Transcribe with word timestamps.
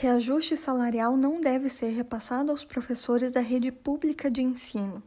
Reajuste 0.00 0.56
salarial 0.56 1.16
não 1.16 1.40
deve 1.40 1.68
ser 1.68 1.88
repassado 1.88 2.52
aos 2.52 2.64
professores 2.64 3.32
da 3.32 3.40
rede 3.40 3.72
pública 3.72 4.30
de 4.30 4.40
ensino. 4.40 5.02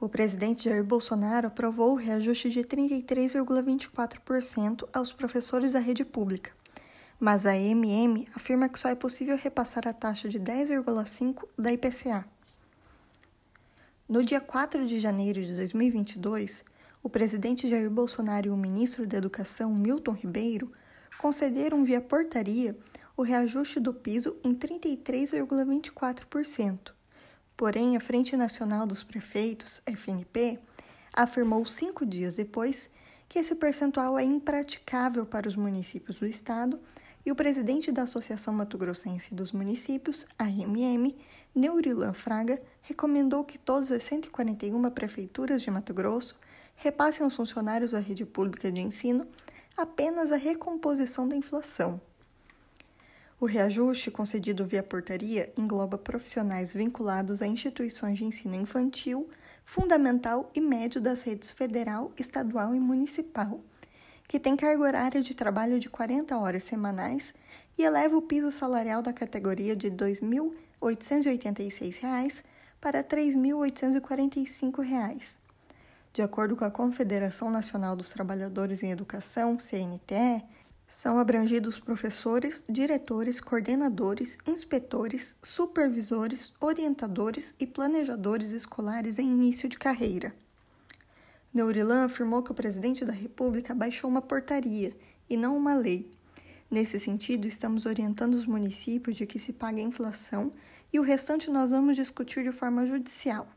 O 0.00 0.08
presidente 0.08 0.68
Jair 0.68 0.82
Bolsonaro 0.82 1.46
aprovou 1.46 1.92
o 1.92 1.94
reajuste 1.94 2.50
de 2.50 2.64
33,24% 2.64 4.88
aos 4.92 5.12
professores 5.12 5.74
da 5.74 5.78
rede 5.78 6.04
pública, 6.04 6.50
mas 7.20 7.46
a 7.46 7.56
EMM 7.56 8.26
afirma 8.34 8.68
que 8.68 8.80
só 8.80 8.88
é 8.88 8.96
possível 8.96 9.36
repassar 9.36 9.86
a 9.86 9.92
taxa 9.92 10.28
de 10.28 10.40
10,5% 10.40 11.44
da 11.56 11.72
IPCA. 11.72 12.24
No 14.08 14.24
dia 14.24 14.40
4 14.40 14.84
de 14.84 14.98
janeiro 14.98 15.40
de 15.40 15.54
2022, 15.54 16.64
o 17.00 17.08
presidente 17.08 17.68
Jair 17.68 17.88
Bolsonaro 17.88 18.48
e 18.48 18.50
o 18.50 18.56
ministro 18.56 19.06
da 19.06 19.18
Educação, 19.18 19.72
Milton 19.72 20.14
Ribeiro, 20.14 20.68
concederam 21.16 21.84
via 21.84 22.00
portaria 22.00 22.76
o 23.22 23.24
reajuste 23.24 23.78
do 23.78 23.94
piso 23.94 24.36
em 24.42 24.52
33,24%. 24.52 26.90
Porém, 27.56 27.96
a 27.96 28.00
Frente 28.00 28.36
Nacional 28.36 28.84
dos 28.84 29.04
Prefeitos, 29.04 29.80
FNP, 29.86 30.58
afirmou 31.12 31.64
cinco 31.64 32.04
dias 32.04 32.34
depois 32.34 32.90
que 33.28 33.38
esse 33.38 33.54
percentual 33.54 34.18
é 34.18 34.24
impraticável 34.24 35.24
para 35.24 35.46
os 35.46 35.54
municípios 35.54 36.18
do 36.18 36.26
estado 36.26 36.80
e 37.24 37.30
o 37.30 37.36
presidente 37.36 37.92
da 37.92 38.02
Associação 38.02 38.52
Mato 38.52 38.76
Grossense 38.76 39.36
dos 39.36 39.52
Municípios, 39.52 40.26
AMM, 40.36 41.14
Neurilan 41.54 42.14
Fraga, 42.14 42.60
recomendou 42.80 43.44
que 43.44 43.56
todas 43.56 43.92
as 43.92 44.02
141 44.02 44.90
prefeituras 44.90 45.62
de 45.62 45.70
Mato 45.70 45.94
Grosso 45.94 46.34
repassem 46.74 47.22
aos 47.22 47.36
funcionários 47.36 47.92
da 47.92 48.00
rede 48.00 48.26
pública 48.26 48.72
de 48.72 48.80
ensino 48.80 49.28
apenas 49.76 50.32
a 50.32 50.36
recomposição 50.36 51.28
da 51.28 51.36
inflação. 51.36 52.00
O 53.42 53.44
reajuste 53.44 54.08
concedido 54.08 54.64
via 54.64 54.84
portaria 54.84 55.52
engloba 55.58 55.98
profissionais 55.98 56.72
vinculados 56.72 57.42
a 57.42 57.46
instituições 57.48 58.16
de 58.16 58.24
ensino 58.24 58.54
infantil, 58.54 59.28
fundamental 59.64 60.48
e 60.54 60.60
médio 60.60 61.00
das 61.00 61.22
redes 61.22 61.50
federal, 61.50 62.12
estadual 62.16 62.72
e 62.72 62.78
municipal, 62.78 63.58
que 64.28 64.38
tem 64.38 64.54
carga 64.54 64.84
horária 64.84 65.20
de 65.20 65.34
trabalho 65.34 65.80
de 65.80 65.90
40 65.90 66.38
horas 66.38 66.62
semanais 66.62 67.34
e 67.76 67.82
eleva 67.82 68.16
o 68.16 68.22
piso 68.22 68.52
salarial 68.52 69.02
da 69.02 69.12
categoria 69.12 69.74
de 69.74 69.88
R$ 69.88 69.96
2.886 69.96 72.44
para 72.80 72.98
R$ 72.98 73.04
3.845. 73.06 75.34
De 76.12 76.22
acordo 76.22 76.54
com 76.54 76.64
a 76.64 76.70
Confederação 76.70 77.50
Nacional 77.50 77.96
dos 77.96 78.10
Trabalhadores 78.10 78.84
em 78.84 78.92
Educação, 78.92 79.56
CNTE, 79.56 80.44
são 80.92 81.18
abrangidos 81.18 81.78
professores, 81.78 82.62
diretores, 82.68 83.40
coordenadores, 83.40 84.36
inspetores, 84.46 85.34
supervisores, 85.40 86.52
orientadores 86.60 87.54
e 87.58 87.66
planejadores 87.66 88.52
escolares 88.52 89.18
em 89.18 89.26
início 89.26 89.70
de 89.70 89.78
carreira. 89.78 90.34
Neurilan 91.52 92.04
afirmou 92.04 92.42
que 92.42 92.52
o 92.52 92.54
presidente 92.54 93.06
da 93.06 93.12
República 93.12 93.74
baixou 93.74 94.10
uma 94.10 94.20
portaria 94.20 94.94
e 95.30 95.34
não 95.34 95.56
uma 95.56 95.74
lei. 95.74 96.10
Nesse 96.70 97.00
sentido, 97.00 97.46
estamos 97.46 97.86
orientando 97.86 98.34
os 98.34 98.44
municípios 98.44 99.16
de 99.16 99.26
que 99.26 99.38
se 99.38 99.54
pague 99.54 99.80
a 99.80 99.84
inflação 99.84 100.52
e 100.92 101.00
o 101.00 101.02
restante 101.02 101.50
nós 101.50 101.70
vamos 101.70 101.96
discutir 101.96 102.44
de 102.44 102.52
forma 102.52 102.84
judicial. 102.84 103.48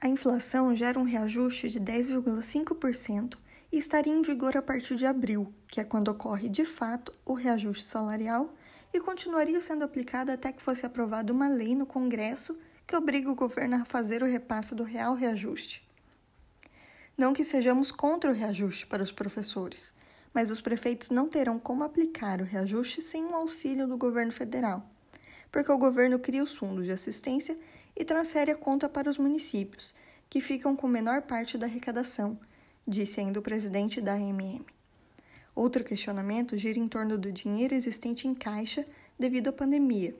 A 0.00 0.08
inflação 0.08 0.74
gera 0.74 0.98
um 0.98 1.04
reajuste 1.04 1.68
de 1.68 1.78
10,5% 1.78 3.38
e 3.76 3.78
estaria 3.78 4.10
em 4.10 4.22
vigor 4.22 4.56
a 4.56 4.62
partir 4.62 4.96
de 4.96 5.04
abril, 5.04 5.52
que 5.68 5.82
é 5.82 5.84
quando 5.84 6.08
ocorre 6.08 6.48
de 6.48 6.64
fato 6.64 7.12
o 7.26 7.34
reajuste 7.34 7.84
salarial, 7.84 8.54
e 8.90 8.98
continuaria 8.98 9.60
sendo 9.60 9.84
aplicada 9.84 10.32
até 10.32 10.50
que 10.50 10.62
fosse 10.62 10.86
aprovada 10.86 11.30
uma 11.30 11.46
lei 11.46 11.74
no 11.74 11.84
Congresso 11.84 12.56
que 12.86 12.96
obriga 12.96 13.30
o 13.30 13.34
governo 13.34 13.76
a 13.76 13.84
fazer 13.84 14.22
o 14.22 14.26
repasse 14.26 14.74
do 14.74 14.82
real 14.82 15.14
reajuste. 15.14 15.86
Não 17.18 17.34
que 17.34 17.44
sejamos 17.44 17.92
contra 17.92 18.30
o 18.30 18.34
reajuste 18.34 18.86
para 18.86 19.02
os 19.02 19.12
professores, 19.12 19.92
mas 20.32 20.50
os 20.50 20.62
prefeitos 20.62 21.10
não 21.10 21.28
terão 21.28 21.58
como 21.58 21.84
aplicar 21.84 22.40
o 22.40 22.44
reajuste 22.44 23.02
sem 23.02 23.26
um 23.26 23.36
auxílio 23.36 23.86
do 23.86 23.98
governo 23.98 24.32
federal, 24.32 24.88
porque 25.52 25.70
o 25.70 25.76
governo 25.76 26.18
cria 26.18 26.42
os 26.42 26.56
fundos 26.56 26.86
de 26.86 26.92
assistência 26.92 27.58
e 27.94 28.06
transfere 28.06 28.52
a 28.52 28.56
conta 28.56 28.88
para 28.88 29.10
os 29.10 29.18
municípios, 29.18 29.94
que 30.30 30.40
ficam 30.40 30.74
com 30.74 30.88
menor 30.88 31.20
parte 31.20 31.58
da 31.58 31.66
arrecadação 31.66 32.40
disse 32.86 33.20
ainda 33.20 33.40
o 33.40 33.42
presidente 33.42 34.00
da 34.00 34.14
AMM. 34.14 34.64
Outro 35.54 35.82
questionamento 35.82 36.56
gira 36.56 36.78
em 36.78 36.86
torno 36.86 37.18
do 37.18 37.32
dinheiro 37.32 37.74
existente 37.74 38.28
em 38.28 38.34
caixa 38.34 38.86
devido 39.18 39.48
à 39.48 39.52
pandemia. 39.52 40.14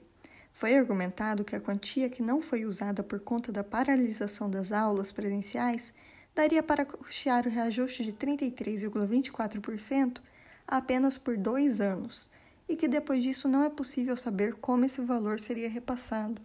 Foi 0.51 0.75
argumentado 0.75 1.45
que 1.45 1.55
a 1.55 1.61
quantia 1.61 2.09
que 2.09 2.23
não 2.23 2.41
foi 2.41 2.65
usada 2.65 3.03
por 3.03 3.19
conta 3.19 3.51
da 3.51 3.63
paralisação 3.63 4.49
das 4.49 4.71
aulas 4.71 5.11
presenciais 5.11 5.93
daria 6.33 6.63
para 6.63 6.85
custear 6.85 7.45
o 7.45 7.49
reajuste 7.49 8.03
de 8.03 8.13
33,24% 8.13 10.19
apenas 10.67 11.17
por 11.17 11.37
dois 11.37 11.79
anos, 11.79 12.29
e 12.67 12.75
que 12.75 12.87
depois 12.87 13.23
disso 13.23 13.47
não 13.47 13.63
é 13.63 13.69
possível 13.69 14.17
saber 14.17 14.55
como 14.55 14.85
esse 14.85 14.99
valor 15.01 15.39
seria 15.39 15.69
repassado. 15.69 16.41